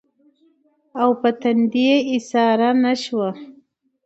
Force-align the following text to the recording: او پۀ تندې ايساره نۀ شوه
او 1.01 1.09
پۀ 1.21 1.29
تندې 1.41 1.91
ايساره 2.11 2.69
نۀ 2.81 2.93
شوه 3.03 3.29